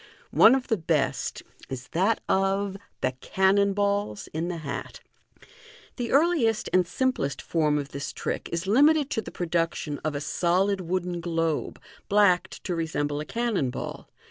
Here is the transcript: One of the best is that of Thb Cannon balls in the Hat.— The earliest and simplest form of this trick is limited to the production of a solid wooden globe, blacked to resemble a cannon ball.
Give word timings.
One 0.31 0.55
of 0.55 0.67
the 0.67 0.77
best 0.79 1.43
is 1.69 1.89
that 1.89 2.21
of 2.27 2.75
Thb 3.03 3.19
Cannon 3.21 3.73
balls 3.75 4.27
in 4.33 4.47
the 4.47 4.57
Hat.— 4.57 4.99
The 5.97 6.09
earliest 6.11 6.67
and 6.73 6.87
simplest 6.87 7.39
form 7.39 7.77
of 7.77 7.89
this 7.89 8.11
trick 8.11 8.49
is 8.51 8.65
limited 8.65 9.11
to 9.11 9.21
the 9.21 9.29
production 9.29 9.99
of 9.99 10.15
a 10.15 10.19
solid 10.19 10.81
wooden 10.81 11.21
globe, 11.21 11.79
blacked 12.09 12.63
to 12.63 12.73
resemble 12.73 13.19
a 13.19 13.25
cannon 13.25 13.69
ball. 13.69 14.09